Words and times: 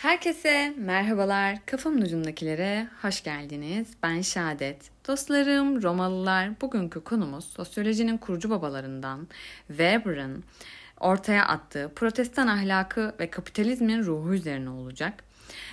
Herkese 0.00 0.74
merhabalar. 0.76 1.66
Kafamın 1.66 2.02
ucundakilere 2.02 2.86
hoş 3.02 3.22
geldiniz. 3.22 3.88
Ben 4.02 4.20
Şadet. 4.20 4.90
Dostlarım, 5.08 5.82
Romalılar, 5.82 6.60
bugünkü 6.60 7.04
konumuz 7.04 7.44
sosyolojinin 7.44 8.18
kurucu 8.18 8.50
babalarından 8.50 9.28
Weber'ın 9.68 10.44
ortaya 11.00 11.46
attığı 11.46 11.92
protestan 11.96 12.46
ahlakı 12.46 13.14
ve 13.20 13.30
kapitalizmin 13.30 14.04
ruhu 14.04 14.34
üzerine 14.34 14.70
olacak. 14.70 15.24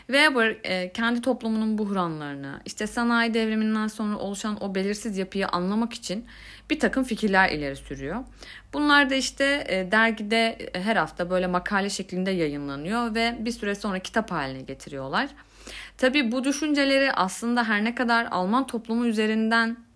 Weber 0.07 0.57
e, 0.63 0.91
kendi 0.93 1.21
toplumunun 1.21 1.77
buhranlarını, 1.77 2.61
işte 2.65 2.87
sanayi 2.87 3.33
devriminden 3.33 3.87
sonra 3.87 4.17
oluşan 4.17 4.63
o 4.63 4.75
belirsiz 4.75 5.17
yapıyı 5.17 5.47
anlamak 5.47 5.93
için 5.93 6.25
bir 6.69 6.79
takım 6.79 7.03
fikirler 7.03 7.49
ileri 7.49 7.75
sürüyor. 7.75 8.23
Bunlar 8.73 9.09
da 9.09 9.15
işte 9.15 9.65
e, 9.69 9.91
dergide 9.91 10.57
her 10.73 10.95
hafta 10.95 11.29
böyle 11.29 11.47
makale 11.47 11.89
şeklinde 11.89 12.31
yayınlanıyor 12.31 13.15
ve 13.15 13.37
bir 13.39 13.51
süre 13.51 13.75
sonra 13.75 13.99
kitap 13.99 14.31
haline 14.31 14.61
getiriyorlar. 14.61 15.29
Tabii 15.97 16.31
bu 16.31 16.43
düşünceleri 16.43 17.11
aslında 17.11 17.63
her 17.63 17.83
ne 17.83 17.95
kadar 17.95 18.27
Alman 18.31 18.67
toplumu 18.67 19.05
üzerinden 19.05 19.86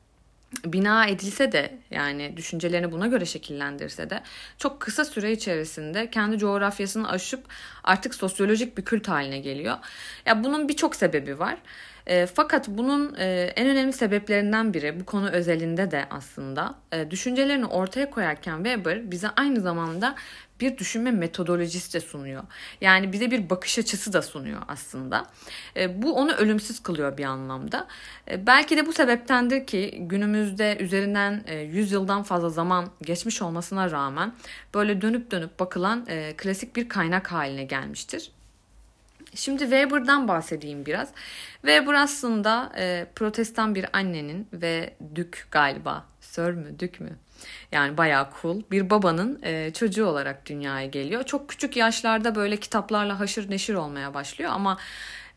bina 0.66 1.06
edilse 1.08 1.52
de 1.52 1.78
yani 1.92 2.38
düşüncelerini 2.38 2.92
buna 2.92 3.08
göre 3.08 3.26
şekillendirse 3.26 4.10
de 4.10 4.24
çok 4.58 4.80
kısa 4.80 5.06
süre 5.06 5.32
içerisinde 5.32 6.10
kendi 6.10 6.38
coğrafyasını 6.38 7.10
aşıp 7.10 7.46
artık 7.84 8.16
sosyolojik 8.16 8.78
bir 8.78 8.86
kült 8.86 9.08
haline 9.08 9.40
geliyor. 9.40 9.78
Ya 10.26 10.44
bunun 10.44 10.70
birçok 10.70 10.96
sebebi 10.96 11.40
var. 11.40 11.58
E, 12.08 12.26
fakat 12.26 12.68
bunun 12.68 13.16
e, 13.18 13.54
en 13.56 13.70
önemli 13.70 13.94
sebeplerinden 13.94 14.74
biri 14.74 15.00
bu 15.00 15.06
konu 15.06 15.30
özelinde 15.30 15.92
de 15.92 16.06
aslında 16.10 16.76
e, 16.92 17.12
düşüncelerini 17.12 17.66
ortaya 17.66 18.10
koyarken 18.10 18.56
Weber 18.56 19.12
bize 19.12 19.30
aynı 19.30 19.62
zamanda 19.62 20.16
bir 20.62 20.78
düşünme 20.78 21.12
metodolojisi 21.12 21.94
de 21.94 22.00
sunuyor. 22.00 22.44
Yani 22.82 23.14
bize 23.14 23.32
bir 23.32 23.50
bakış 23.50 23.80
açısı 23.80 24.14
da 24.14 24.22
sunuyor 24.22 24.62
aslında. 24.68 25.26
E, 25.76 26.02
bu 26.02 26.14
onu 26.14 26.32
ölümsüz 26.32 26.84
kılıyor 26.84 27.18
bir 27.18 27.24
anlamda. 27.24 27.88
E, 28.32 28.48
belki 28.48 28.78
de 28.78 28.86
bu 28.86 28.94
sebeptendir 28.94 29.68
ki 29.68 29.98
günümüzde 30.02 30.78
üzerinden 30.80 31.44
e, 31.48 31.56
100 31.56 31.92
yıldan 31.92 32.24
fazla 32.24 32.50
zaman 32.50 32.90
geçmiş 33.02 33.42
olmasına 33.42 33.92
rağmen 33.92 34.34
böyle 34.74 35.02
dönüp 35.02 35.32
dönüp 35.32 35.60
bakılan 35.60 36.06
e, 36.08 36.34
klasik 36.38 36.76
bir 36.76 36.90
kaynak 36.90 37.32
haline 37.32 37.64
gelmiştir. 37.64 38.32
Şimdi 39.36 39.60
Weber'dan 39.60 40.28
bahsedeyim 40.28 40.86
biraz. 40.86 41.10
Weber 41.54 41.94
aslında 41.94 42.72
e, 42.78 43.08
protestan 43.16 43.76
bir 43.76 43.86
annenin 43.94 44.48
ve 44.54 44.94
dük 45.16 45.48
galiba, 45.52 46.06
sör 46.22 46.54
mü, 46.54 46.80
dük 46.80 47.00
mü? 47.00 47.10
Yani 47.72 47.98
bayağı 47.98 48.30
cool 48.42 48.62
bir 48.72 48.90
babanın 48.90 49.40
e, 49.44 49.74
çocuğu 49.74 50.06
olarak 50.06 50.46
dünyaya 50.46 50.86
geliyor. 50.88 51.24
Çok 51.24 51.50
küçük 51.50 51.78
yaşlarda 51.78 52.36
böyle 52.36 52.58
kitaplarla 52.58 53.20
haşır 53.20 53.50
neşir 53.50 53.74
olmaya 53.74 54.14
başlıyor 54.14 54.52
ama 54.54 54.78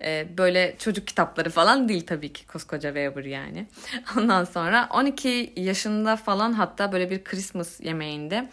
e, 0.03 0.27
böyle 0.39 0.75
çocuk 0.78 1.06
kitapları 1.06 1.50
falan 1.50 1.89
değil 1.89 2.06
tabii 2.06 2.33
ki 2.33 2.47
koskoca 2.47 2.89
Weber 2.95 3.25
yani. 3.25 3.67
Ondan 4.19 4.45
sonra 4.45 4.89
12 4.92 5.53
yaşında 5.56 6.17
falan 6.17 6.53
hatta 6.53 6.92
böyle 6.92 7.11
bir 7.11 7.25
Christmas 7.25 7.81
yemeğinde 7.81 8.48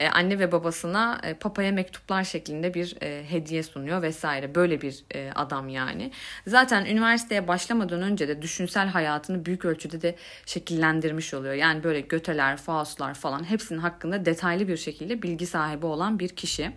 e, 0.00 0.08
anne 0.08 0.38
ve 0.38 0.52
babasına 0.52 1.20
e, 1.22 1.34
papaya 1.34 1.72
mektuplar 1.72 2.24
şeklinde 2.24 2.74
bir 2.74 2.96
e, 3.02 3.24
hediye 3.30 3.62
sunuyor 3.62 4.02
vesaire. 4.02 4.54
Böyle 4.54 4.80
bir 4.80 5.04
adam 5.34 5.68
yani. 5.68 6.10
Zaten 6.46 6.84
üniversiteye 6.84 7.48
başlamadan 7.48 8.02
önce 8.02 8.28
de 8.28 8.42
düşünsel 8.42 8.88
hayatını 8.88 9.46
büyük 9.46 9.64
ölçüde 9.64 10.02
de 10.02 10.16
şekillendirmiş 10.46 11.34
oluyor. 11.34 11.54
Yani 11.54 11.84
böyle 11.84 12.00
Göteler, 12.00 12.56
Faustlar 12.56 13.14
falan 13.14 13.50
hepsinin 13.50 13.78
hakkında 13.78 14.24
detaylı 14.24 14.68
bir 14.68 14.76
şekilde 14.76 15.22
bilgi 15.22 15.46
sahibi 15.46 15.86
olan 15.86 16.18
bir 16.18 16.28
kişi. 16.28 16.72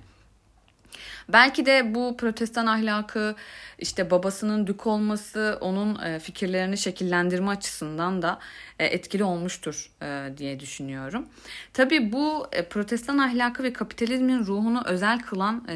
Belki 1.29 1.65
de 1.65 1.95
bu 1.95 2.17
protestan 2.17 2.65
ahlakı 2.65 3.35
işte 3.79 4.11
babasının 4.11 4.67
dük 4.67 4.87
olması 4.87 5.57
onun 5.61 6.03
e, 6.03 6.19
fikirlerini 6.19 6.77
şekillendirme 6.77 7.49
açısından 7.49 8.21
da 8.21 8.39
e, 8.79 8.85
etkili 8.85 9.23
olmuştur 9.23 9.91
e, 10.01 10.37
diye 10.37 10.59
düşünüyorum. 10.59 11.25
Tabii 11.73 12.11
bu 12.11 12.47
protestan 12.69 13.17
ahlakı 13.17 13.63
ve 13.63 13.73
kapitalizmin 13.73 14.45
ruhunu 14.45 14.83
özel 14.85 15.19
kılan 15.19 15.67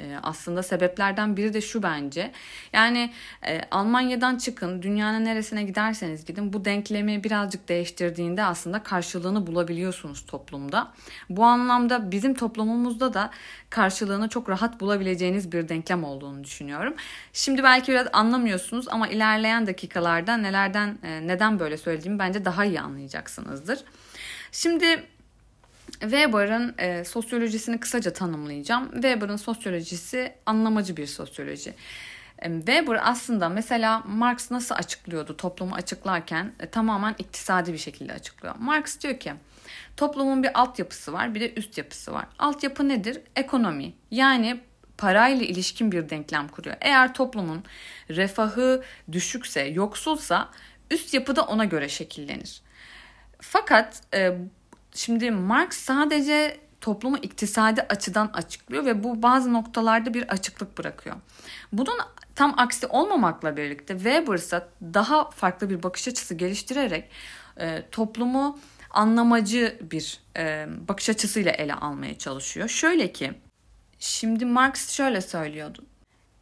e, 0.00 0.16
aslında 0.22 0.62
sebeplerden 0.62 1.36
biri 1.36 1.54
de 1.54 1.60
şu 1.60 1.82
bence. 1.82 2.32
Yani 2.72 3.12
e, 3.46 3.60
Almanya'dan 3.70 4.36
çıkın, 4.36 4.82
dünyanın 4.82 5.24
neresine 5.24 5.62
giderseniz 5.62 6.24
gidin 6.24 6.52
bu 6.52 6.64
denklemi 6.64 7.24
birazcık 7.24 7.68
değiştirdiğinde 7.68 8.44
aslında 8.44 8.82
karşılığını 8.82 9.46
bulabiliyorsunuz 9.46 10.26
toplumda. 10.26 10.92
Bu 11.30 11.44
anlamda 11.44 12.10
bizim 12.10 12.34
toplumumuzda 12.34 13.14
da 13.14 13.30
karşılığını 13.70 14.28
çok 14.28 14.48
rahat 14.48 14.80
bulabileceğiniz 14.80 15.52
bir 15.52 15.68
denklem 15.68 16.04
olduğunu 16.04 16.44
düşünüyorum. 16.44 16.94
Şimdi 17.32 17.62
belki 17.62 17.92
biraz 17.92 18.06
anlamıyorsunuz 18.12 18.88
ama 18.88 19.08
ilerleyen 19.08 19.66
dakikalarda 19.66 20.36
nelerden 20.36 20.98
e, 21.02 21.26
neden 21.26 21.60
böyle 21.60 21.76
söylediğimi 21.76 22.18
bence 22.18 22.44
daha 22.44 22.64
iyi 22.64 22.80
anlayacaksınızdır. 22.80 23.84
Şimdi 24.52 25.04
Weber'ın 26.00 26.74
e, 26.78 27.04
sosyolojisini 27.04 27.80
kısaca 27.80 28.12
tanımlayacağım. 28.12 28.92
Weber'ın 28.92 29.36
sosyolojisi 29.36 30.34
anlamacı 30.46 30.96
bir 30.96 31.06
sosyoloji. 31.06 31.74
E, 32.38 32.56
Weber 32.56 33.00
aslında 33.02 33.48
mesela 33.48 34.02
Marx 34.06 34.50
nasıl 34.50 34.74
açıklıyordu 34.74 35.36
toplumu 35.36 35.74
açıklarken 35.74 36.52
e, 36.60 36.66
tamamen 36.66 37.14
iktisadi 37.18 37.72
bir 37.72 37.78
şekilde 37.78 38.12
açıklıyor. 38.12 38.54
Marx 38.58 39.00
diyor 39.00 39.18
ki 39.18 39.32
toplumun 39.96 40.42
bir 40.42 40.60
altyapısı 40.60 41.12
var 41.12 41.34
bir 41.34 41.40
de 41.40 41.54
üst 41.54 41.78
yapısı 41.78 42.12
var. 42.12 42.26
Altyapı 42.38 42.88
nedir? 42.88 43.20
Ekonomi. 43.36 43.92
Yani 44.10 44.60
parayla 44.98 45.46
ilişkin 45.46 45.92
bir 45.92 46.10
denklem 46.10 46.48
kuruyor. 46.48 46.76
Eğer 46.80 47.14
toplumun 47.14 47.64
refahı 48.10 48.82
düşükse, 49.12 49.60
yoksulsa 49.60 50.50
üst 50.90 51.14
yapı 51.14 51.36
da 51.36 51.42
ona 51.42 51.64
göre 51.64 51.88
şekillenir. 51.88 52.62
Fakat 53.40 54.02
e, 54.14 54.38
Şimdi 54.94 55.30
Marx 55.30 55.76
sadece 55.76 56.60
toplumu 56.80 57.16
iktisadi 57.16 57.82
açıdan 57.82 58.30
açıklıyor 58.34 58.84
ve 58.84 59.04
bu 59.04 59.22
bazı 59.22 59.52
noktalarda 59.52 60.14
bir 60.14 60.22
açıklık 60.28 60.78
bırakıyor. 60.78 61.16
Bunun 61.72 61.98
tam 62.34 62.54
aksi 62.56 62.86
olmamakla 62.86 63.56
birlikte 63.56 63.94
Weber 63.94 64.34
ise 64.34 64.66
daha 64.82 65.30
farklı 65.30 65.70
bir 65.70 65.82
bakış 65.82 66.08
açısı 66.08 66.34
geliştirerek 66.34 67.10
e, 67.60 67.82
toplumu 67.90 68.58
anlamacı 68.90 69.78
bir 69.90 70.20
e, 70.36 70.66
bakış 70.88 71.10
açısıyla 71.10 71.52
ele 71.52 71.74
almaya 71.74 72.18
çalışıyor. 72.18 72.68
Şöyle 72.68 73.12
ki 73.12 73.32
şimdi 73.98 74.44
Marx 74.44 74.90
şöyle 74.90 75.20
söylüyordu. 75.20 75.84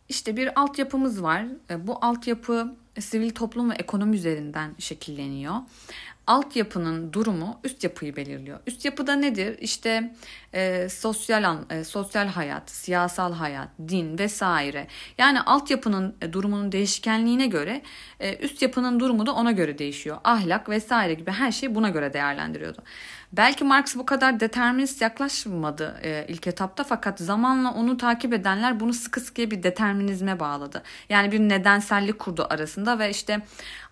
İşte 0.08 0.36
bir 0.36 0.60
altyapımız 0.60 1.22
var. 1.22 1.44
E, 1.70 1.86
bu 1.86 1.98
altyapı 2.04 2.74
sivil 3.00 3.30
toplum 3.30 3.70
ve 3.70 3.74
ekonomi 3.74 4.16
üzerinden 4.16 4.74
şekilleniyor 4.78 5.54
altyapının 6.28 7.12
durumu 7.12 7.60
üst 7.64 7.84
yapıyı 7.84 8.16
belirliyor. 8.16 8.58
Üst 8.66 8.84
yapıda 8.84 9.14
nedir? 9.14 9.58
İşte 9.58 10.14
e, 10.54 10.88
sosyal 10.88 11.58
e, 11.70 11.84
sosyal 11.84 12.26
hayat, 12.26 12.70
siyasal 12.70 13.32
hayat, 13.32 13.68
din 13.88 14.18
vesaire. 14.18 14.86
Yani 15.18 15.40
altyapının 15.40 16.16
e, 16.22 16.32
durumunun 16.32 16.72
değişkenliğine 16.72 17.46
göre 17.46 17.82
e, 18.20 18.36
üst 18.36 18.62
yapının 18.62 19.00
durumu 19.00 19.26
da 19.26 19.32
ona 19.32 19.52
göre 19.52 19.78
değişiyor. 19.78 20.16
Ahlak 20.24 20.68
vesaire 20.68 21.14
gibi 21.14 21.30
her 21.30 21.52
şey 21.52 21.74
buna 21.74 21.88
göre 21.88 22.12
değerlendiriyordu. 22.12 22.82
Belki 23.32 23.64
Marx 23.64 23.96
bu 23.96 24.06
kadar 24.06 24.40
determinist 24.40 25.02
yaklaşmadı 25.02 26.00
e, 26.02 26.24
ilk 26.28 26.46
etapta 26.46 26.84
fakat 26.84 27.18
zamanla 27.18 27.74
onu 27.74 27.96
takip 27.96 28.32
edenler 28.32 28.80
bunu 28.80 28.92
sıkı 28.92 29.20
sıkıya 29.20 29.50
bir 29.50 29.62
determinizme 29.62 30.40
bağladı. 30.40 30.82
Yani 31.08 31.32
bir 31.32 31.40
nedensellik 31.40 32.18
kurdu 32.18 32.46
arasında 32.50 32.98
ve 32.98 33.10
işte 33.10 33.40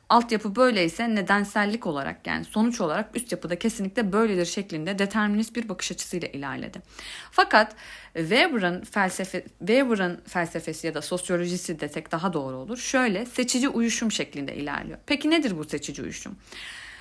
altyapı 0.08 0.56
böyleyse 0.56 1.14
nedensellik 1.14 1.86
olarak 1.86 2.26
yani 2.26 2.44
sonuç 2.44 2.80
olarak 2.80 3.16
üst 3.16 3.32
yapıda 3.32 3.58
kesinlikle 3.58 4.12
böyledir 4.12 4.46
şeklinde 4.46 4.98
determinist 4.98 5.56
bir 5.56 5.68
bakış 5.68 5.92
açısıyla 5.92 6.28
ilerledi. 6.28 6.82
Fakat 7.30 7.76
Weber'ın 8.14 8.84
felsefe 8.84 9.44
Weber'ın 9.58 10.20
felsefesi 10.26 10.86
ya 10.86 10.94
da 10.94 11.02
sosyolojisi 11.02 11.80
desek 11.80 12.12
daha 12.12 12.32
doğru 12.32 12.56
olur. 12.56 12.76
Şöyle 12.76 13.26
seçici 13.26 13.68
uyuşum 13.68 14.12
şeklinde 14.12 14.56
ilerliyor. 14.56 14.98
Peki 15.06 15.30
nedir 15.30 15.58
bu 15.58 15.64
seçici 15.64 16.02
uyuşum? 16.02 16.36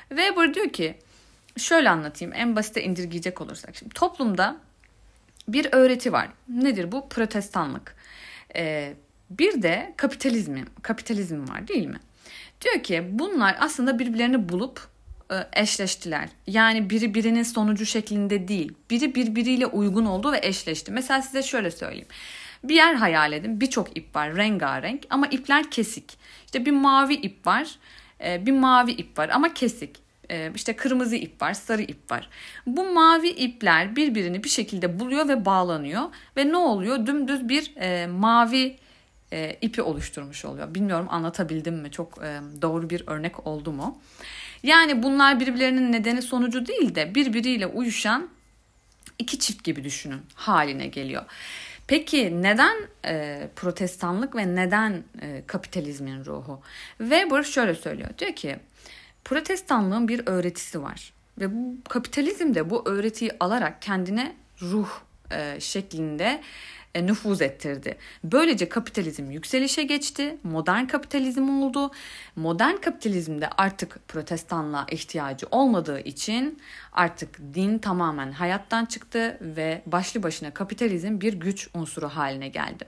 Weber 0.10 0.54
diyor 0.54 0.70
ki 0.70 0.96
şöyle 1.58 1.90
anlatayım 1.90 2.34
en 2.34 2.56
basite 2.56 2.84
indirgeyecek 2.84 3.42
olursak. 3.42 3.76
Şimdi 3.76 3.94
toplumda 3.94 4.58
bir 5.48 5.68
öğreti 5.72 6.14
var. 6.14 6.30
Nedir 6.50 6.92
bu? 6.92 7.10
Protestanlık. 7.10 7.96
Ee, 8.56 8.94
bir 9.30 9.62
de 9.62 9.94
kapitalizm, 9.98 10.58
kapitalizm 10.82 11.50
var 11.50 11.68
değil 11.68 11.88
mi? 11.88 12.00
Diyor 12.62 12.84
ki 12.84 13.08
bunlar 13.12 13.56
aslında 13.60 14.00
birbirlerini 14.00 14.50
bulup 14.50 14.88
e, 15.32 15.62
eşleştiler. 15.62 16.30
Yani 16.48 16.90
biri 16.90 17.14
birinin 17.14 17.44
sonucu 17.44 17.86
şeklinde 17.86 18.48
değil. 18.48 18.74
Biri 18.90 19.16
birbiriyle 19.16 19.66
uygun 19.66 20.06
oldu 20.06 20.32
ve 20.32 20.40
eşleşti. 20.44 20.92
Mesela 20.92 21.22
size 21.22 21.44
şöyle 21.44 21.72
söyleyeyim. 21.72 22.08
Bir 22.64 22.76
yer 22.76 22.94
hayal 22.94 23.34
edin. 23.34 23.62
Birçok 23.62 23.98
ip 23.98 24.16
var 24.16 24.36
rengarenk 24.36 25.04
ama 25.10 25.28
ipler 25.28 25.72
kesik. 25.72 26.18
İşte 26.46 26.66
bir 26.66 26.72
mavi 26.72 27.14
ip 27.14 27.48
var. 27.48 27.76
E, 28.26 28.46
bir 28.46 28.52
mavi 28.52 28.92
ip 28.92 29.18
var 29.18 29.30
ama 29.30 29.54
kesik. 29.54 30.06
e, 30.30 30.52
işte 30.56 30.76
kırmızı 30.76 31.16
ip 31.16 31.42
var, 31.42 31.54
sarı 31.54 31.82
ip 31.82 32.12
var. 32.12 32.30
Bu 32.66 32.94
mavi 32.94 33.30
ipler 33.30 33.96
birbirini 33.96 34.44
bir 34.44 34.50
şekilde 34.50 35.00
buluyor 35.00 35.28
ve 35.28 35.46
bağlanıyor 35.46 36.04
ve 36.38 36.50
ne 36.50 36.58
oluyor? 36.58 37.06
Dümdüz 37.06 37.50
bir 37.50 37.74
mavi 38.08 38.78
e, 39.34 39.58
ipi 39.62 39.82
oluşturmuş 39.82 40.46
oluyor. 40.46 40.76
Bilmiyorum 40.76 41.08
anlatabildim 41.10 41.76
mi? 41.76 41.92
Çok 41.92 42.18
e, 42.24 42.40
doğru 42.62 42.90
bir 42.90 43.04
örnek 43.08 43.48
oldu 43.48 43.72
mu? 43.72 43.98
Yani 44.64 45.04
bunlar 45.04 45.40
birbirlerinin 45.40 45.92
nedeni 45.92 46.22
sonucu 46.22 46.66
değil 46.66 46.96
de 46.96 47.16
birbiriyle 47.16 47.68
uyuşan 47.68 48.30
iki 49.20 49.40
çift 49.40 49.64
gibi 49.64 49.84
düşünün 49.84 50.22
haline 50.36 50.88
geliyor. 50.88 51.24
Peki 51.88 52.42
neden 52.44 52.78
e, 53.06 53.48
protestanlık 53.56 54.36
ve 54.36 54.56
neden 54.56 55.04
e, 55.22 55.44
kapitalizmin 55.48 56.26
ruhu? 56.26 56.62
Weber 56.98 57.44
şöyle 57.44 57.76
söylüyor. 57.76 58.10
Diyor 58.20 58.34
ki 58.34 58.56
protestanlığın 59.24 60.08
bir 60.08 60.28
öğretisi 60.28 60.82
var. 60.82 61.14
Ve 61.40 61.54
bu 61.54 61.78
kapitalizm 61.90 62.56
de 62.56 62.70
bu 62.70 62.90
öğretiyi 62.90 63.32
alarak 63.40 63.82
kendine 63.82 64.36
ruh 64.62 64.90
e, 65.32 65.60
şeklinde 65.60 66.42
e, 66.96 67.06
nüfuz 67.06 67.42
ettirdi. 67.42 67.98
Böylece 68.24 68.70
kapitalizm 68.70 69.32
yükselişe 69.32 69.84
geçti, 69.84 70.38
modern 70.44 70.86
kapitalizm 70.86 71.50
oldu. 71.50 71.92
Modern 72.36 72.76
kapitalizmde 72.76 73.50
artık 73.58 74.08
protestanlığa 74.08 74.86
ihtiyacı 74.92 75.48
olmadığı 75.52 76.00
için 76.00 76.60
artık 76.94 77.40
din 77.54 77.78
tamamen 77.78 78.32
hayattan 78.32 78.86
çıktı 78.86 79.38
ve 79.42 79.82
başlı 79.86 80.24
başına 80.24 80.54
kapitalizm 80.54 81.22
bir 81.22 81.34
güç 81.34 81.70
unsuru 81.74 82.10
haline 82.10 82.48
geldi. 82.48 82.86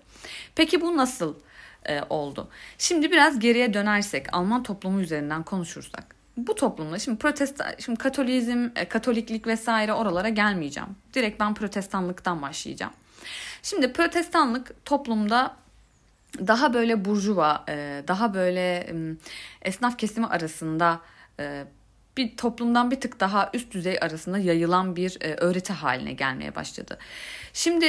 Peki 0.56 0.82
bu 0.82 0.98
nasıl 0.98 1.36
e, 1.86 2.02
oldu? 2.10 2.50
Şimdi 2.78 3.12
biraz 3.12 3.40
geriye 3.40 3.74
dönersek 3.74 4.34
Alman 4.34 4.64
toplumu 4.64 5.02
üzerinden 5.02 5.44
konuşursak 5.44 6.18
bu 6.38 6.56
toplumda 6.56 7.00
şimdi 7.00 7.18
protestan, 7.18 7.68
şimdi 7.80 8.00
katolizm, 8.00 8.70
e, 8.76 8.86
katoliklik 8.86 9.48
vesaire 9.48 9.94
oralara 9.94 10.30
gelmeyeceğim. 10.30 10.90
Direkt 11.14 11.40
ben 11.40 11.54
protestanlıktan 11.54 12.42
başlayacağım. 12.42 12.94
Şimdi 13.70 13.94
protestanlık 13.94 14.86
toplumda 14.86 15.56
daha 16.48 16.74
böyle 16.74 17.06
burjuva, 17.06 17.66
e, 17.70 18.04
daha 18.08 18.34
böyle 18.34 18.94
esnaf 19.62 19.98
kesimi 19.98 20.28
arasında 20.28 21.02
e, 21.40 21.64
bir 22.18 22.38
toplumdan 22.38 22.92
bir 22.92 23.02
tık 23.02 23.20
daha 23.20 23.50
üst 23.54 23.72
düzey 23.72 23.98
arasında 24.02 24.38
yayılan 24.38 24.96
bir 24.96 25.18
e, 25.22 25.36
öğreti 25.36 25.74
haline 25.74 26.14
gelmeye 26.14 26.56
başladı. 26.56 26.98
Şimdi 27.54 27.86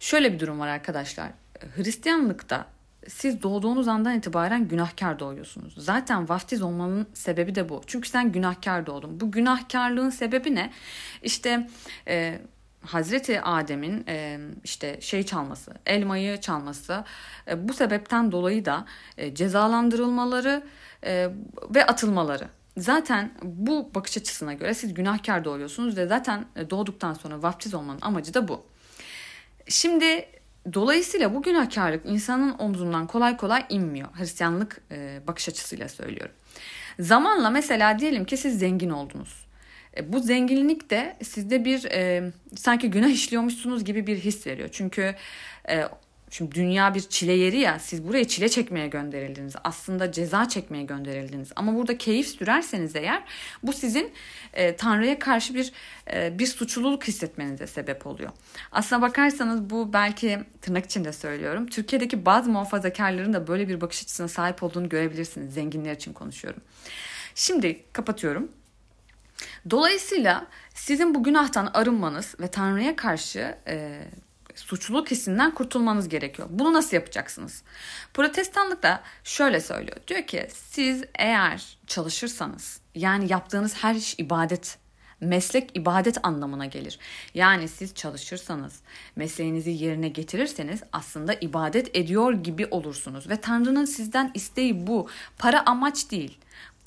şöyle 0.00 0.32
bir 0.32 0.40
durum 0.40 0.60
var 0.60 0.68
arkadaşlar. 0.68 1.28
Hristiyanlıkta 1.76 2.66
siz 3.08 3.42
doğduğunuz 3.42 3.88
andan 3.88 4.18
itibaren 4.18 4.68
günahkar 4.68 5.18
doğuyorsunuz. 5.18 5.74
Zaten 5.76 6.28
vaftiz 6.28 6.62
olmanın 6.62 7.06
sebebi 7.14 7.54
de 7.54 7.68
bu. 7.68 7.82
Çünkü 7.86 8.08
sen 8.08 8.32
günahkar 8.32 8.86
doğdun. 8.86 9.20
Bu 9.20 9.30
günahkarlığın 9.30 10.10
sebebi 10.10 10.54
ne? 10.54 10.72
İşte 11.22 11.68
e, 12.08 12.38
Hazreti 12.86 13.40
Adem'in 13.40 14.06
işte 14.64 15.00
şey 15.00 15.22
çalması, 15.22 15.74
elmayı 15.86 16.40
çalması 16.40 17.04
bu 17.56 17.72
sebepten 17.72 18.32
dolayı 18.32 18.64
da 18.64 18.84
cezalandırılmaları 19.32 20.62
ve 21.74 21.86
atılmaları. 21.86 22.48
Zaten 22.76 23.32
bu 23.42 23.90
bakış 23.94 24.16
açısına 24.16 24.52
göre 24.52 24.74
siz 24.74 24.94
günahkar 24.94 25.44
doğuyorsunuz 25.44 25.96
ve 25.96 26.06
zaten 26.06 26.44
doğduktan 26.70 27.14
sonra 27.14 27.42
vaftiz 27.42 27.74
olmanın 27.74 28.00
amacı 28.02 28.34
da 28.34 28.48
bu. 28.48 28.66
Şimdi 29.68 30.26
dolayısıyla 30.74 31.34
bu 31.34 31.42
günahkarlık 31.42 32.06
insanın 32.06 32.58
omzundan 32.58 33.06
kolay 33.06 33.36
kolay 33.36 33.66
inmiyor. 33.68 34.08
Hristiyanlık 34.12 34.90
bakış 35.26 35.48
açısıyla 35.48 35.88
söylüyorum. 35.88 36.34
Zamanla 37.00 37.50
mesela 37.50 37.98
diyelim 37.98 38.24
ki 38.24 38.36
siz 38.36 38.58
zengin 38.58 38.90
oldunuz 38.90 39.47
bu 40.06 40.20
zenginlik 40.20 40.90
de 40.90 41.16
sizde 41.22 41.64
bir 41.64 41.84
e, 41.84 42.32
sanki 42.56 42.90
günah 42.90 43.08
işliyormuşsunuz 43.08 43.84
gibi 43.84 44.06
bir 44.06 44.16
his 44.16 44.46
veriyor. 44.46 44.68
Çünkü 44.72 45.14
e, 45.68 45.84
şimdi 46.30 46.54
dünya 46.54 46.94
bir 46.94 47.00
çile 47.00 47.32
yeri 47.32 47.58
ya 47.58 47.78
siz 47.78 48.08
buraya 48.08 48.28
çile 48.28 48.48
çekmeye 48.48 48.88
gönderildiniz. 48.88 49.54
Aslında 49.64 50.12
ceza 50.12 50.48
çekmeye 50.48 50.84
gönderildiniz. 50.84 51.52
Ama 51.56 51.74
burada 51.74 51.98
keyif 51.98 52.28
sürerseniz 52.28 52.96
eğer 52.96 53.22
bu 53.62 53.72
sizin 53.72 54.12
e, 54.52 54.76
Tanrı'ya 54.76 55.18
karşı 55.18 55.54
bir 55.54 55.72
e, 56.12 56.38
bir 56.38 56.46
suçluluk 56.46 57.04
hissetmenize 57.04 57.66
sebep 57.66 58.06
oluyor. 58.06 58.30
Aslına 58.72 59.02
bakarsanız 59.02 59.70
bu 59.70 59.92
belki 59.92 60.38
tırnak 60.60 60.84
içinde 60.84 61.12
söylüyorum. 61.12 61.66
Türkiye'deki 61.66 62.26
bazı 62.26 62.50
muhafazakarların 62.50 63.32
da 63.32 63.46
böyle 63.46 63.68
bir 63.68 63.80
bakış 63.80 64.02
açısına 64.02 64.28
sahip 64.28 64.62
olduğunu 64.62 64.88
görebilirsiniz. 64.88 65.54
Zenginler 65.54 65.94
için 65.94 66.12
konuşuyorum. 66.12 66.62
Şimdi 67.34 67.84
kapatıyorum. 67.92 68.48
Dolayısıyla 69.70 70.46
sizin 70.74 71.14
bu 71.14 71.22
günahtan 71.22 71.70
arınmanız 71.74 72.34
ve 72.40 72.48
Tanrı'ya 72.48 72.96
karşı 72.96 73.58
e, 73.66 74.04
suçluluk 74.54 75.10
hissinden 75.10 75.54
kurtulmanız 75.54 76.08
gerekiyor. 76.08 76.48
Bunu 76.50 76.72
nasıl 76.72 76.96
yapacaksınız? 76.96 77.62
Protestanlık 78.14 78.82
da 78.82 79.02
şöyle 79.24 79.60
söylüyor. 79.60 79.96
Diyor 80.08 80.22
ki 80.22 80.48
siz 80.54 81.04
eğer 81.18 81.78
çalışırsanız 81.86 82.80
yani 82.94 83.32
yaptığınız 83.32 83.74
her 83.76 83.94
iş 83.94 84.14
ibadet 84.18 84.78
meslek 85.20 85.70
ibadet 85.76 86.26
anlamına 86.26 86.66
gelir. 86.66 86.98
Yani 87.34 87.68
siz 87.68 87.94
çalışırsanız, 87.94 88.80
mesleğinizi 89.16 89.70
yerine 89.70 90.08
getirirseniz 90.08 90.82
aslında 90.92 91.34
ibadet 91.34 91.96
ediyor 91.96 92.32
gibi 92.32 92.66
olursunuz 92.70 93.28
ve 93.28 93.36
Tanrı'nın 93.40 93.84
sizden 93.84 94.30
isteği 94.34 94.86
bu. 94.86 95.08
Para 95.38 95.66
amaç 95.66 96.10
değil. 96.10 96.38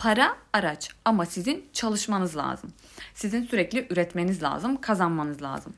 Para 0.01 0.37
araç 0.53 0.89
ama 1.05 1.25
sizin 1.25 1.65
çalışmanız 1.73 2.37
lazım. 2.37 2.73
Sizin 3.13 3.43
sürekli 3.43 3.87
üretmeniz 3.89 4.43
lazım, 4.43 4.81
kazanmanız 4.81 5.41
lazım. 5.41 5.73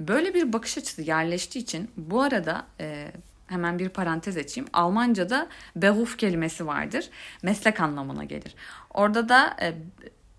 Böyle 0.00 0.34
bir 0.34 0.52
bakış 0.52 0.78
açısı 0.78 1.02
yerleştiği 1.02 1.62
için 1.62 1.90
bu 1.96 2.22
arada 2.22 2.66
e, 2.80 3.12
hemen 3.46 3.78
bir 3.78 3.88
parantez 3.88 4.36
açayım. 4.36 4.70
Almanca'da 4.72 5.48
Beruf 5.76 6.18
kelimesi 6.18 6.66
vardır. 6.66 7.10
Meslek 7.42 7.80
anlamına 7.80 8.24
gelir. 8.24 8.54
Orada 8.94 9.28
da 9.28 9.56
e, 9.62 9.74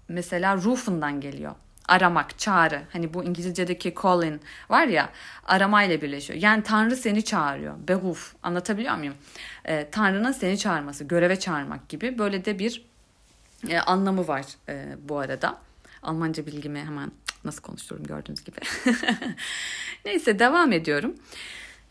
mesela 0.07 0.57
rufundan 0.57 1.21
geliyor. 1.21 1.55
Aramak, 1.87 2.39
çağrı. 2.39 2.81
Hani 2.93 3.13
bu 3.13 3.23
İngilizce'deki 3.23 3.95
calling 4.03 4.41
var 4.69 4.87
ya 4.87 5.09
aramayla 5.47 6.01
birleşiyor. 6.01 6.39
Yani 6.39 6.63
Tanrı 6.63 6.95
seni 6.95 7.25
çağırıyor. 7.25 7.75
Beruf. 7.87 8.35
Anlatabiliyor 8.43 8.95
muyum? 8.95 9.15
E, 9.65 9.89
Tanrı'nın 9.89 10.31
seni 10.31 10.57
çağırması, 10.57 11.03
göreve 11.03 11.39
çağırmak 11.39 11.89
gibi 11.89 12.17
böyle 12.19 12.45
de 12.45 12.59
bir 12.59 12.96
e, 13.69 13.79
anlamı 13.79 14.27
var 14.27 14.45
e, 14.69 14.95
bu 15.09 15.17
arada. 15.17 15.57
Almanca 16.03 16.45
bilgimi 16.45 16.79
hemen 16.79 17.11
nasıl 17.43 17.61
konuşuyorum 17.61 18.07
gördüğünüz 18.07 18.43
gibi. 18.43 18.57
Neyse 20.05 20.39
devam 20.39 20.71
ediyorum. 20.71 21.15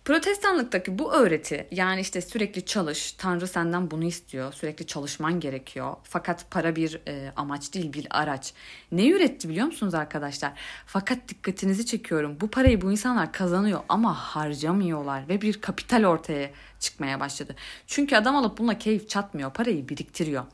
Protestanlıktaki 0.06 0.98
bu 0.98 1.14
öğreti 1.14 1.68
yani 1.70 2.00
işte 2.00 2.20
sürekli 2.20 2.64
çalış, 2.64 3.12
Tanrı 3.12 3.46
senden 3.46 3.90
bunu 3.90 4.04
istiyor, 4.04 4.52
sürekli 4.52 4.86
çalışman 4.86 5.40
gerekiyor. 5.40 5.96
Fakat 6.02 6.50
para 6.50 6.76
bir 6.76 7.00
e, 7.08 7.32
amaç 7.36 7.74
değil 7.74 7.92
bir 7.92 8.06
araç. 8.10 8.54
Ne 8.92 9.08
üretti 9.08 9.48
biliyor 9.48 9.66
musunuz 9.66 9.94
arkadaşlar? 9.94 10.52
Fakat 10.86 11.28
dikkatinizi 11.28 11.86
çekiyorum 11.86 12.40
bu 12.40 12.50
parayı 12.50 12.80
bu 12.80 12.92
insanlar 12.92 13.32
kazanıyor 13.32 13.80
ama 13.88 14.14
harcamıyorlar 14.14 15.28
ve 15.28 15.40
bir 15.40 15.60
kapital 15.60 16.04
ortaya 16.04 16.50
çıkmaya 16.80 17.20
başladı. 17.20 17.56
Çünkü 17.86 18.16
adam 18.16 18.36
alıp 18.36 18.58
bununla 18.58 18.78
keyif 18.78 19.08
çatmıyor, 19.08 19.52
parayı 19.52 19.88
biriktiriyor. 19.88 20.44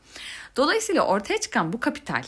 Dolayısıyla 0.55 1.05
ortaya 1.07 1.39
çıkan 1.39 1.73
bu 1.73 1.79
kapital 1.79 2.23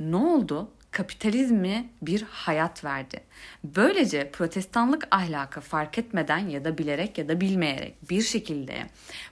ne 0.00 0.16
oldu? 0.16 0.70
Kapitalizmi 0.92 1.88
bir 2.02 2.22
hayat 2.22 2.84
verdi. 2.84 3.20
Böylece 3.64 4.30
protestanlık 4.30 5.08
ahlakı 5.10 5.60
fark 5.60 5.98
etmeden 5.98 6.48
ya 6.48 6.64
da 6.64 6.78
bilerek 6.78 7.18
ya 7.18 7.28
da 7.28 7.40
bilmeyerek 7.40 8.10
bir 8.10 8.22
şekilde 8.22 8.86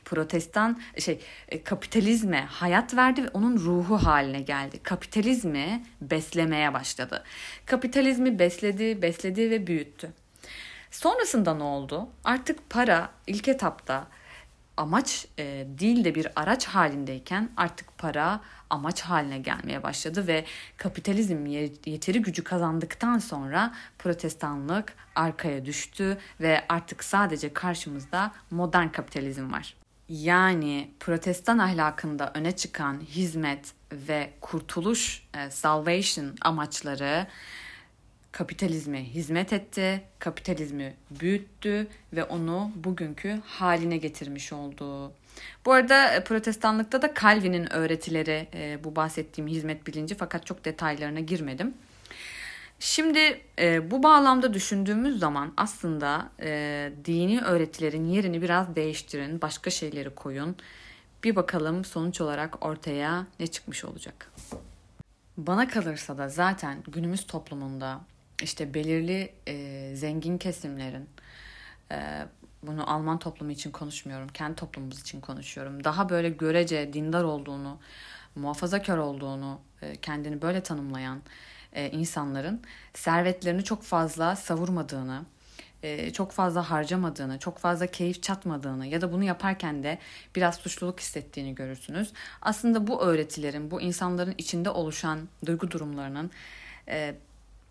protestan 0.04 0.80
şey 0.98 1.20
e, 1.48 1.62
kapitalizme 1.62 2.40
hayat 2.40 2.96
verdi 2.96 3.24
ve 3.24 3.28
onun 3.28 3.58
ruhu 3.58 3.96
haline 3.96 4.40
geldi. 4.40 4.82
Kapitalizmi 4.82 5.84
beslemeye 6.00 6.74
başladı. 6.74 7.24
Kapitalizmi 7.66 8.38
besledi, 8.38 9.02
besledi 9.02 9.50
ve 9.50 9.66
büyüttü. 9.66 10.12
Sonrasında 10.90 11.54
ne 11.54 11.62
oldu? 11.62 12.08
Artık 12.24 12.70
para 12.70 13.10
ilk 13.26 13.48
etapta 13.48 14.08
amaç 14.80 15.26
e, 15.38 15.66
değil 15.78 16.04
de 16.04 16.14
bir 16.14 16.28
araç 16.36 16.66
halindeyken 16.66 17.50
artık 17.56 17.98
para 17.98 18.40
amaç 18.70 19.00
haline 19.00 19.38
gelmeye 19.38 19.82
başladı 19.82 20.26
ve 20.26 20.44
kapitalizm 20.76 21.46
yeteri 21.86 22.22
gücü 22.22 22.44
kazandıktan 22.44 23.18
sonra 23.18 23.74
protestanlık 23.98 24.94
arkaya 25.14 25.64
düştü 25.64 26.18
ve 26.40 26.64
artık 26.68 27.04
sadece 27.04 27.52
karşımızda 27.52 28.32
modern 28.50 28.88
kapitalizm 28.88 29.52
var. 29.52 29.74
Yani 30.08 30.90
protestan 31.00 31.58
ahlakında 31.58 32.30
öne 32.34 32.56
çıkan 32.56 33.00
hizmet 33.00 33.72
ve 33.92 34.30
kurtuluş, 34.40 35.22
e, 35.34 35.50
salvation 35.50 36.36
amaçları 36.40 37.26
kapitalizme 38.32 39.04
hizmet 39.04 39.52
etti, 39.52 40.02
kapitalizmi 40.18 40.94
büyüttü 41.20 41.86
ve 42.12 42.24
onu 42.24 42.70
bugünkü 42.76 43.40
haline 43.46 43.96
getirmiş 43.96 44.52
oldu. 44.52 45.12
Bu 45.66 45.72
arada 45.72 46.14
e, 46.14 46.24
protestanlıkta 46.24 47.02
da 47.02 47.14
Calvin'in 47.22 47.72
öğretileri 47.72 48.48
e, 48.54 48.84
bu 48.84 48.96
bahsettiğim 48.96 49.48
hizmet 49.48 49.86
bilinci 49.86 50.14
fakat 50.14 50.46
çok 50.46 50.64
detaylarına 50.64 51.20
girmedim. 51.20 51.74
Şimdi 52.80 53.40
e, 53.58 53.90
bu 53.90 54.02
bağlamda 54.02 54.54
düşündüğümüz 54.54 55.18
zaman 55.18 55.52
aslında 55.56 56.30
e, 56.40 56.92
dini 57.04 57.40
öğretilerin 57.40 58.04
yerini 58.04 58.42
biraz 58.42 58.76
değiştirin, 58.76 59.40
başka 59.40 59.70
şeyleri 59.70 60.14
koyun. 60.14 60.56
Bir 61.24 61.36
bakalım 61.36 61.84
sonuç 61.84 62.20
olarak 62.20 62.66
ortaya 62.66 63.26
ne 63.40 63.46
çıkmış 63.46 63.84
olacak. 63.84 64.32
Bana 65.36 65.68
kalırsa 65.68 66.18
da 66.18 66.28
zaten 66.28 66.78
günümüz 66.88 67.26
toplumunda 67.26 68.00
işte 68.42 68.74
belirli 68.74 69.32
e, 69.48 69.92
zengin 69.96 70.38
kesimlerin 70.38 71.08
e, 71.92 72.26
bunu 72.62 72.90
Alman 72.90 73.18
toplumu 73.18 73.52
için 73.52 73.70
konuşmuyorum, 73.70 74.28
kendi 74.28 74.56
toplumumuz 74.56 75.00
için 75.00 75.20
konuşuyorum. 75.20 75.84
Daha 75.84 76.08
böyle 76.08 76.30
görece 76.30 76.92
dindar 76.92 77.24
olduğunu, 77.24 77.78
muhafazakar 78.34 78.98
olduğunu, 78.98 79.60
e, 79.82 79.96
kendini 79.96 80.42
böyle 80.42 80.62
tanımlayan 80.62 81.22
e, 81.72 81.90
insanların 81.90 82.62
servetlerini 82.94 83.64
çok 83.64 83.82
fazla 83.82 84.36
savurmadığını, 84.36 85.24
e, 85.82 86.12
çok 86.12 86.32
fazla 86.32 86.70
harcamadığını, 86.70 87.38
çok 87.38 87.58
fazla 87.58 87.86
keyif 87.86 88.22
çatmadığını 88.22 88.86
ya 88.86 89.00
da 89.00 89.12
bunu 89.12 89.24
yaparken 89.24 89.82
de 89.82 89.98
biraz 90.36 90.54
suçluluk 90.56 91.00
hissettiğini 91.00 91.54
görürsünüz. 91.54 92.12
Aslında 92.42 92.86
bu 92.86 93.02
öğretilerin, 93.02 93.70
bu 93.70 93.80
insanların 93.80 94.34
içinde 94.38 94.70
oluşan 94.70 95.28
duygu 95.46 95.70
durumlarının 95.70 96.30
e, 96.88 97.14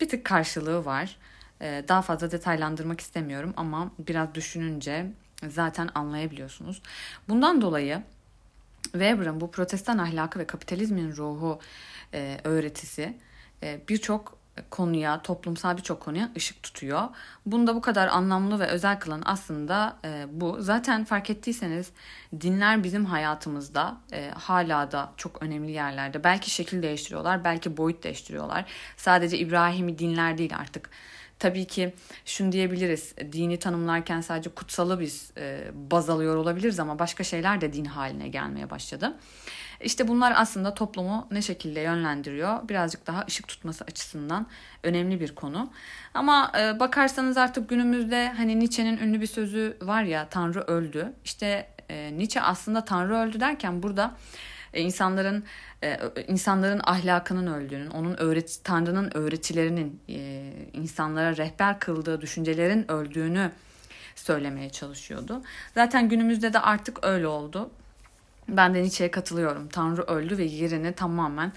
bir 0.02 0.10
tık 0.10 0.26
karşılığı 0.26 0.86
var. 0.86 1.18
E, 1.62 1.84
daha 1.88 2.02
fazla 2.02 2.32
detaylandırmak 2.32 3.02
istemiyorum 3.02 3.54
ama 3.58 3.92
biraz 4.00 4.36
düşününce 4.36 5.06
zaten 5.48 5.90
anlayabiliyorsunuz. 5.96 6.82
Bundan 7.30 7.62
dolayı 7.62 8.04
Weber'ın 8.84 9.42
bu 9.42 9.52
protestan 9.52 9.98
ahlakı 9.98 10.40
ve 10.40 10.48
kapitalizmin 10.48 11.16
ruhu 11.16 11.60
e, 12.14 12.38
öğretisi 12.44 13.18
e, 13.64 13.82
birçok 13.90 14.39
konuya, 14.70 15.22
toplumsal 15.22 15.78
birçok 15.78 16.02
konuya 16.02 16.32
ışık 16.38 16.64
tutuyor. 16.64 17.02
Bunu 17.46 17.68
da 17.68 17.76
bu 17.76 17.82
kadar 17.82 18.08
anlamlı 18.08 18.60
ve 18.60 18.68
özel 18.68 19.00
kılan 19.00 19.22
aslında 19.26 19.98
e, 20.06 20.26
bu. 20.32 20.58
Zaten 20.60 21.06
fark 21.06 21.30
ettiyseniz 21.30 21.92
dinler 22.42 22.84
bizim 22.84 23.06
hayatımızda 23.06 23.98
e, 24.14 24.30
hala 24.30 24.92
da 24.92 25.14
çok 25.18 25.42
önemli 25.44 25.72
yerlerde. 25.72 26.24
Belki 26.24 26.50
şekil 26.50 26.84
değiştiriyorlar, 26.84 27.44
belki 27.44 27.78
boyut 27.78 28.04
değiştiriyorlar. 28.04 28.66
Sadece 28.98 29.38
İbrahim'i 29.38 30.00
dinler 30.00 30.38
değil 30.38 30.58
artık. 30.58 30.90
Tabii 31.40 31.66
ki 31.66 31.94
şunu 32.26 32.52
diyebiliriz, 32.52 33.16
dini 33.32 33.60
tanımlarken 33.60 34.22
sadece 34.22 34.50
kutsalı 34.50 35.00
biz 35.00 35.32
e, 35.38 35.72
baz 35.74 36.10
alıyor 36.10 36.36
olabiliriz 36.36 36.80
ama 36.80 37.00
başka 37.00 37.24
şeyler 37.24 37.62
de 37.62 37.74
din 37.74 37.86
haline 37.86 38.28
gelmeye 38.28 38.70
başladı. 38.70 39.18
İşte 39.82 40.08
bunlar 40.08 40.34
aslında 40.36 40.74
toplumu 40.74 41.28
ne 41.32 41.42
şekilde 41.42 41.80
yönlendiriyor 41.80 42.70
birazcık 42.70 43.08
daha 43.08 43.26
ışık 43.28 43.48
tutması 43.48 43.84
açısından 43.84 44.48
önemli 44.84 45.20
bir 45.20 45.36
konu. 45.36 45.72
Ama 46.14 46.52
e, 46.60 46.80
bakarsanız 46.80 47.38
artık 47.38 47.70
günümüzde 47.70 48.34
hani 48.38 48.60
Nietzsche'nin 48.60 48.98
ünlü 48.98 49.22
bir 49.22 49.28
sözü 49.28 49.78
var 49.82 50.04
ya 50.04 50.30
Tanrı 50.30 50.62
öldü. 50.62 51.14
İşte 51.26 51.70
e, 51.90 52.18
Nietzsche 52.18 52.42
aslında 52.42 52.86
Tanrı 52.86 53.16
öldü 53.16 53.40
derken 53.40 53.84
burada 53.84 54.16
e, 54.74 54.82
insanların 54.82 55.44
insanların 56.28 56.82
ahlakının 56.84 57.54
öldüğünün, 57.54 57.90
onun 57.90 58.18
öğret 58.18 58.60
Tanrı'nın 58.64 59.18
öğretilerinin 59.18 60.02
insanlara 60.74 61.38
rehber 61.38 61.80
kıldığı 61.80 62.22
düşüncelerin 62.22 62.92
öldüğünü 62.92 63.52
söylemeye 64.16 64.70
çalışıyordu. 64.70 65.42
Zaten 65.76 66.10
günümüzde 66.10 66.54
de 66.54 66.60
artık 66.60 67.06
öyle 67.06 67.28
oldu. 67.28 67.70
Ben 68.58 68.76
de 68.76 68.82
Nietzsche'ye 68.82 69.12
katılıyorum. 69.12 69.70
Tanrı 69.70 70.02
öldü 70.02 70.38
ve 70.38 70.44
yerini 70.44 70.94
tamamen 70.94 71.52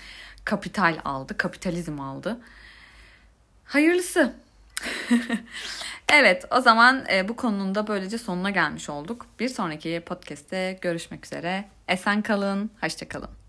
kapital 0.45 0.99
aldı, 1.05 1.37
kapitalizm 1.37 2.01
aldı. 2.01 2.39
Hayırlısı. 3.65 4.35
evet 6.13 6.45
o 6.51 6.61
zaman 6.61 7.05
e, 7.13 7.29
bu 7.29 7.37
konunun 7.37 7.75
da 7.75 7.87
böylece 7.87 8.19
sonuna 8.19 8.51
gelmiş 8.51 8.89
olduk. 8.89 9.27
Bir 9.41 9.49
sonraki 9.49 10.03
podcast'te 10.07 10.79
görüşmek 10.81 11.27
üzere. 11.27 11.65
Esen 11.89 12.23
kalın, 12.23 12.71
hoşça 12.81 13.09
kalın. 13.09 13.42